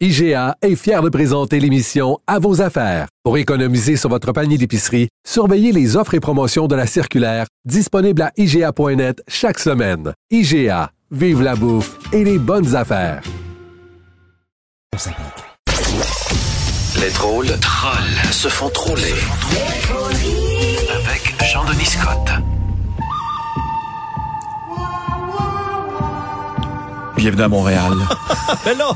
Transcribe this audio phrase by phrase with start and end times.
[0.00, 3.06] IGA est fier de présenter l'émission À vos affaires.
[3.22, 8.22] Pour économiser sur votre panier d'épicerie, surveillez les offres et promotions de la circulaire disponible
[8.22, 10.12] à IGA.net chaque semaine.
[10.32, 13.22] IGA, vive la bouffe et les bonnes affaires.
[17.00, 19.14] Les drôles trolls se font troller.
[20.92, 22.53] Avec Jean-Denis Scott.
[27.16, 27.92] Bienvenue à Montréal.
[28.66, 28.86] Mais là,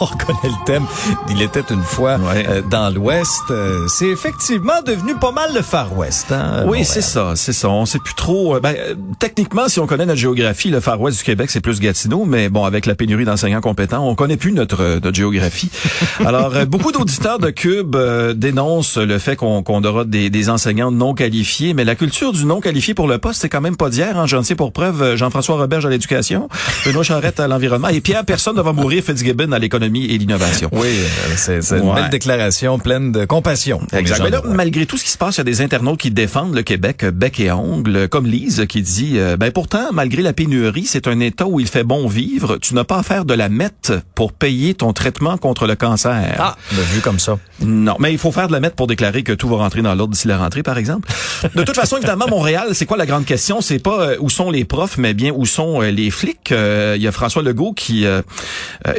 [0.00, 0.84] on reconnaît le thème.
[1.30, 2.46] Il était une fois Ouais.
[2.48, 3.42] euh, dans l'Ouest.
[3.50, 6.32] Euh, c'est effectivement devenu pas mal le Far West.
[6.32, 7.68] Hein, Oui, c'est ça, c'est ça.
[7.68, 8.56] On sait plus trop.
[8.56, 8.74] euh, Ben,
[9.18, 12.48] techniquement, si on connaît notre géographie, le Far West du Québec, c'est plus Gatineau, mais
[12.48, 15.70] bon, avec la pénurie d'enseignants compétents, on connaît plus notre, notre géographie.
[16.24, 17.94] Alors, beaucoup d'auditeurs de Cube
[18.34, 22.46] dénoncent le fait qu'on qu'on aura des, des enseignants non qualifiés, mais la culture du
[22.46, 24.18] non qualifié pour le poste, c'est quand même pas d'hier.
[24.18, 24.26] Hein.
[24.26, 26.48] J'en tiens pour preuve Jean-François Roberge à l'éducation,
[26.86, 30.68] Benoît Charrette à l'environnement et Pierre Personne ne va mourir Fitzgibbon à l'économie et l'innovation.
[30.72, 33.80] Oui, euh, c'est une belle déclaration pleine de compassion.
[33.92, 34.22] Exact.
[34.22, 36.54] Mais là, malgré tout ce qui se passe, il y a des internautes qui défendent
[36.54, 40.32] le Québec euh, bec et ongle, comme Lise qui dit euh, ben pourtant, malgré la
[40.32, 42.58] pénurie, c'est un État où il fait bon vivre.
[42.58, 46.36] Tu n'as pas à faire de la mette pour payer ton traitement contre le cancer.
[46.38, 47.38] Ah, vu comme ça.
[47.60, 49.94] Non, mais il faut faire de la mette pour déclarer que tout va rentrer dans
[49.94, 51.08] l'ordre d'ici la rentrée, par exemple.
[51.54, 53.60] De toute façon, évidemment, Montréal, c'est quoi la grande question?
[53.60, 56.50] C'est pas euh, où sont les profs, mais bien où sont euh, les flics?
[56.50, 58.22] Il y a François Legault qui euh,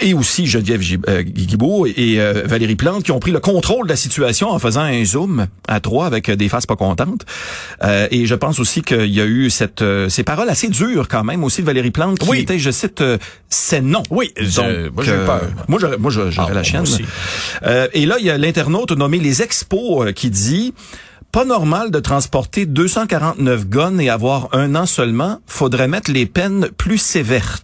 [0.02, 3.90] et aussi Geneviève euh, Guibault et euh, Valérie Plante qui ont pris le contrôle de
[3.92, 7.26] la situation en faisant un zoom à trois avec euh, des faces pas contentes.
[7.84, 11.08] Euh, et je pense aussi qu'il y a eu cette euh, ces paroles assez dures
[11.08, 12.40] quand même aussi de Valérie Plante qui Oui.
[12.40, 13.18] était, je cite, euh,
[13.50, 14.04] c'est non.
[14.10, 15.42] Oui, je- moi, j'ai peur.
[15.68, 16.82] Moi, j'aurais, moi, j'aurais Ah, la chienne.
[16.82, 17.04] aussi.
[17.64, 20.74] Euh, et là, il y a l'internaute nommé Les Expos qui dit
[21.32, 25.40] pas normal de transporter 249 guns et avoir un an seulement.
[25.48, 27.60] Faudrait mettre les peines plus sévères.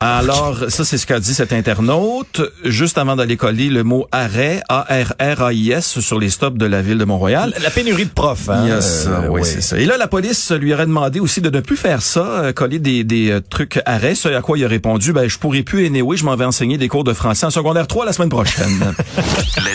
[0.00, 2.40] Alors, ça, c'est ce qu'a dit cet internaute.
[2.64, 7.04] Juste avant d'aller coller le mot arrêt, A-R-R-A-I-S, sur les stops de la ville de
[7.04, 7.52] Montréal.
[7.60, 8.60] La pénurie de profs, hein.
[8.62, 9.48] Il y a ça, euh, oui, oui.
[9.52, 9.76] c'est ça.
[9.76, 12.78] Et là, la police lui aurait demandé aussi de ne plus faire ça, euh, coller
[12.78, 14.14] des, des euh, trucs arrêts.
[14.14, 16.78] Ce à quoi il a répondu, ben, je pourrais plus anyway, je m'en vais enseigner
[16.78, 18.94] des cours de français en secondaire 3 la semaine prochaine.
[19.56, 19.74] Les.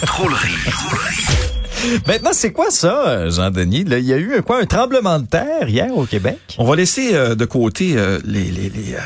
[2.07, 3.85] Maintenant, c'est quoi ça, Jean-Denis?
[3.87, 6.37] Il y a eu quoi, un tremblement de terre hier au Québec?
[6.57, 8.99] On va laisser euh, de côté euh, les, euh,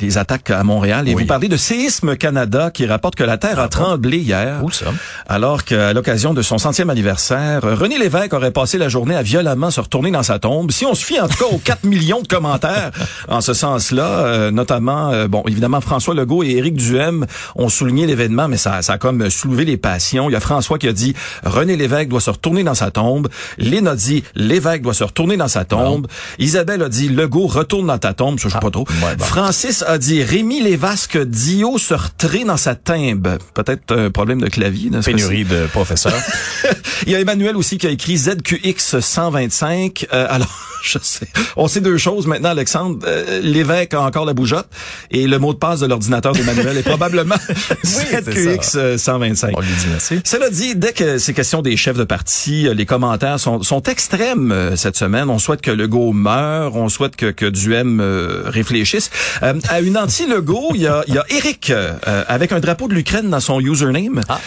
[0.00, 1.22] les attaques à Montréal et Oui.
[1.22, 4.60] vous parler de Séisme Canada qui rapporte que la Terre a tremblé hier.
[4.62, 4.86] Où ça?
[5.28, 9.70] Alors qu'à l'occasion de son centième anniversaire, René Lévesque aurait passé la journée à violemment
[9.70, 10.70] se retourner dans sa tombe.
[10.70, 12.90] Si on se fie en tout cas aux 4 millions de commentaires
[13.28, 17.26] en ce sens-là, euh, notamment, euh, bon, évidemment, François Legault et Éric Duhem
[17.56, 20.30] ont souligné l'événement, mais ça, ça a comme soulevé les passions.
[20.30, 21.14] Il y a François qui a dit
[21.44, 23.28] René Lévesque doit se retourner dans sa tombe.
[23.58, 26.06] Lynn a dit Lévesque doit se retourner dans sa tombe.
[26.38, 28.38] Isabelle a dit Legault retourne dans ta tombe.
[28.40, 28.86] Ça, je sais pas trop.
[28.88, 29.16] ouais.
[29.18, 33.38] Francis a dit Rémi Lévesque Dio se retrait dans sa timbe.
[33.54, 34.90] Peut-être un problème de clavier.
[34.90, 35.16] n'est-ce pas?
[35.16, 36.20] Pénurie de professeurs.
[37.06, 40.06] Il y a Emmanuel aussi qui a écrit ZQX 125.
[40.12, 41.28] Euh, alors, je sais.
[41.56, 42.98] On sait deux choses maintenant, Alexandre.
[43.06, 44.68] Euh, L'évêque a encore la bougeotte
[45.10, 47.36] et le mot de passe de l'ordinateur d'Emmanuel est probablement
[47.82, 49.54] c'est ZQX euh, 125.
[49.56, 50.20] On lui dit merci.
[50.24, 53.82] Cela dit, dès que c'est question des chefs de parti, euh, les commentaires sont, sont
[53.82, 55.30] extrêmes cette semaine.
[55.30, 59.10] On souhaite que Legault meure, on souhaite que, que Duhem euh, réfléchisse.
[59.42, 61.72] Euh, à une anti-Legault, il y a, il y a Eric
[62.04, 64.40] avec un drapeau de l'Ukraine dans son username Ah,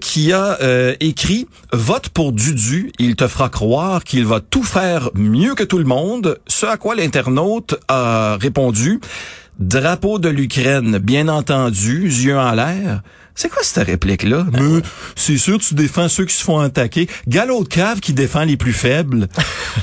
[0.00, 0.58] qui a
[1.00, 5.78] écrit Vote pour Dudu, il te fera croire qu'il va tout faire mieux que tout
[5.78, 6.38] le monde.
[6.46, 9.00] Ce à quoi l'internaute a répondu
[9.58, 13.02] Drapeau de l'Ukraine, bien entendu, yeux en l'air.
[13.34, 14.46] C'est quoi cette réplique-là?
[14.52, 14.82] Mais
[15.14, 17.08] c'est sûr, tu défends ceux qui se font attaquer.
[17.28, 19.28] Galop de cave qui défend les plus faibles.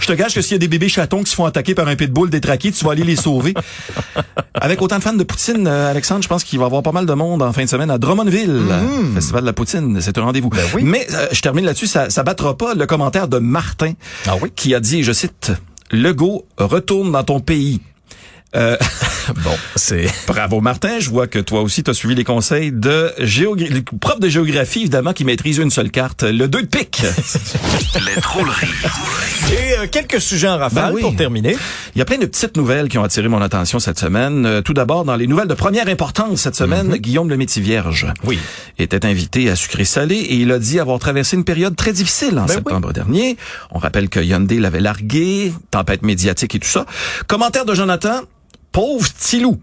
[0.02, 1.88] Je te gage que s'il y a des bébés chatons qui se font attaquer par
[1.88, 3.54] un pitbull détraqué, tu vas aller les sauver.
[4.54, 6.92] Avec autant de fans de Poutine, euh, Alexandre, je pense qu'il va y avoir pas
[6.92, 8.62] mal de monde en fin de semaine à Drummondville.
[9.16, 10.50] Festival de la Poutine, c'est un rendez-vous.
[10.76, 10.84] oui.
[10.84, 13.94] Mais euh, je termine là-dessus, ça, ça battra pas le commentaire de Martin
[14.28, 14.52] Ah oui?
[14.56, 15.52] qui a dit, je cite,
[15.92, 17.82] Legault, retourne dans ton pays.
[18.56, 18.78] Euh,
[19.44, 20.08] Bon, c'est...
[20.28, 23.82] Bravo Martin, je vois que toi aussi tu as suivi les conseils de géographie, le
[24.00, 27.02] prof de géographie évidemment qui maîtrise une seule carte, le 2 de pique.
[28.16, 28.68] Les drôleries.
[29.52, 31.02] Et euh, quelques sujets en rafale Ben oui.
[31.02, 31.56] pour terminer.
[31.96, 34.46] Il y a plein de petites nouvelles qui ont attiré mon attention cette semaine.
[34.46, 38.38] Euh, tout d'abord, dans les nouvelles de première importance cette semaine, Guillaume le vierge Oui.
[38.78, 42.38] était invité à sucré salé et il a dit avoir traversé une période très difficile
[42.38, 43.38] en Ben septembre dernier.
[43.72, 46.86] On rappelle que Hyundai l'avait largué, tempête médiatique et tout ça.
[47.28, 48.22] Commentaire de Jonathan,
[48.72, 49.60] pauvre petit loup.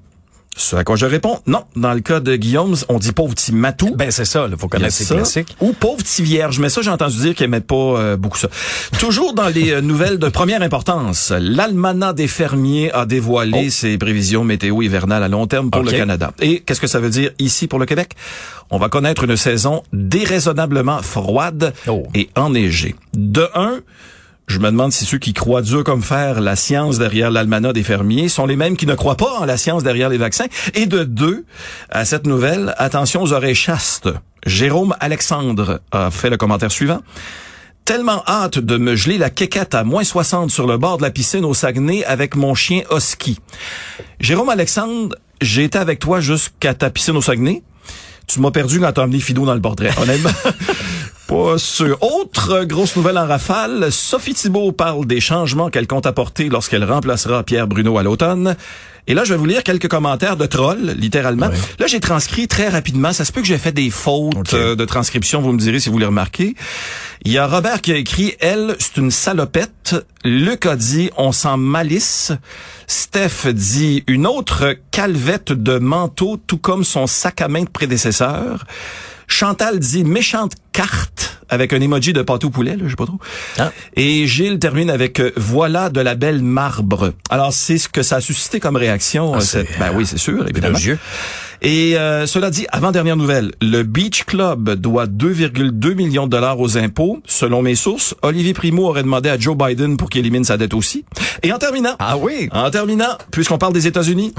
[0.58, 1.64] Ce à quoi je réponds, non.
[1.76, 3.94] Dans le cas de Guillaume, on dit pauvre petit matou.
[3.94, 5.14] Ben c'est ça, il faut connaître ces ça.
[5.14, 5.54] classiques.
[5.60, 6.58] Ou pauvre petit vierge.
[6.60, 8.48] Mais ça, j'ai entendu dire qu'ils n'aimaient pas euh, beaucoup ça.
[8.98, 13.70] Toujours dans les euh, nouvelles de première importance, l'Almanach des fermiers a dévoilé Oh.
[13.70, 16.32] ses prévisions météo hivernales à long terme pour le Canada.
[16.40, 18.12] Et qu'est-ce que ça veut dire ici pour le Québec?
[18.70, 22.04] On va connaître une saison déraisonnablement froide Oh.
[22.14, 22.94] et enneigée.
[23.12, 23.80] De un,
[24.46, 27.82] je me demande si ceux qui croient dur comme fer la science derrière l'almanach des
[27.82, 30.46] fermiers sont les mêmes qui ne croient pas en la science derrière les vaccins.
[30.74, 31.44] Et de deux,
[31.90, 34.08] à cette nouvelle, attention aux oreilles chastes.
[34.44, 37.00] Jérôme Alexandre a fait le commentaire suivant.
[37.84, 41.10] Tellement hâte de me geler la quéquette à moins 60 sur le bord de la
[41.10, 43.38] piscine au Saguenay avec mon chien Husky.
[44.20, 47.62] Jérôme Alexandre, j'ai été avec toi jusqu'à ta piscine au Saguenay.
[48.28, 49.90] Tu m'as perdu quand t'as emmené Fido dans le portrait.
[50.00, 50.30] Honnêtement.
[51.36, 51.98] Pas sûr.
[52.02, 57.42] Autre grosse nouvelle en rafale, Sophie Thibault parle des changements qu'elle compte apporter lorsqu'elle remplacera
[57.42, 58.56] Pierre Bruno à l'automne.
[59.06, 61.48] Et là, je vais vous lire quelques commentaires de trolls, littéralement.
[61.52, 61.58] Oui.
[61.78, 63.12] Là, j'ai transcrit très rapidement.
[63.12, 65.90] Ça se peut que j'ai fait des fautes euh, de transcription, vous me direz si
[65.90, 66.56] vous les remarquez.
[67.24, 69.94] Il y a Robert qui a écrit «Elle, c'est une salopette».
[70.24, 72.32] Luc a dit «On sent malice».
[72.86, 78.64] Steph dit «Une autre calvette de manteau, tout comme son sac à main de prédécesseur».
[79.26, 83.18] Chantal dit «Méchante carte» avec un emoji de pâteau poulet, là, je sais pas trop.
[83.58, 83.70] Ah.
[83.94, 87.12] Et Gilles termine avec euh, Voilà de la belle marbre».
[87.30, 89.32] Alors, c'est ce que ça a suscité comme réaction.
[89.34, 90.78] Ah, euh, cette- Ben oui, c'est sûr, évidemment.
[91.62, 96.76] Et euh, cela dit, avant-dernière nouvelle, le Beach Club doit 2,2 millions de dollars aux
[96.76, 97.20] impôts.
[97.26, 100.74] Selon mes sources, Olivier Primo aurait demandé à Joe Biden pour qu'il élimine sa dette
[100.74, 101.04] aussi.
[101.42, 102.48] Et en terminant, Ah oui.
[102.52, 104.34] en terminant, puisqu'on parle des États-Unis,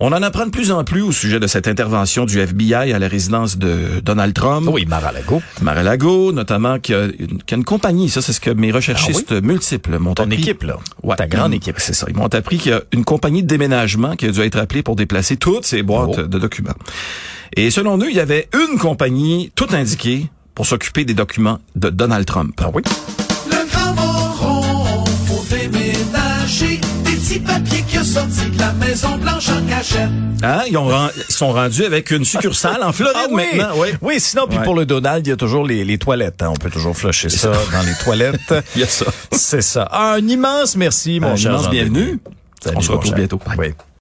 [0.00, 2.98] on en apprend de plus en plus au sujet de cette intervention du FBI à
[3.00, 4.68] la résidence de Donald Trump.
[4.70, 5.42] Oui, Mar-a-Lago.
[5.60, 10.14] Mar-a-Lago, notamment, qu'il y, a une, compagnie, ça c'est ce que mes recherchistes multiples m'ont
[10.14, 10.36] Ton appris.
[10.36, 10.76] équipe, là.
[11.02, 11.16] Ouais.
[11.16, 11.76] Ta grande équipe.
[11.78, 12.06] C'est ça.
[12.08, 14.82] Ils m'ont appris qu'il y a une compagnie de déménagement qui a dû être appelée
[14.84, 16.22] pour déplacer toutes ces boîtes Oh.
[16.22, 16.74] de documents.
[17.56, 21.90] Et selon eux, il y avait une compagnie tout indiquée pour s'occuper des documents de
[21.90, 22.54] Donald Trump.
[22.62, 22.82] Ah oui?
[23.50, 27.67] Le grand moron, faut déménager des petits papiers
[28.08, 30.08] sorti de la Maison Blanche en cachette.
[30.42, 30.62] Hein?
[30.70, 30.90] Ils, ont
[31.28, 33.42] ils sont rendus avec une succursale en Floride Ah oui.
[33.58, 33.74] maintenant.
[33.76, 33.88] Oui.
[34.00, 34.64] Oui, sinon, puis Ouais.
[34.64, 36.42] pour le Donald, il y a toujours les, les toilettes.
[36.42, 36.48] hein.
[36.50, 38.54] On peut toujours flusher ça dans les toilettes.
[38.74, 39.06] Il y a ça.
[39.32, 39.88] C'est ça.
[39.92, 42.18] Un immense merci, mon Un cher immense bienvenue.
[42.62, 43.40] Salut, On se retrouve bientôt.
[43.58, 43.74] Oui.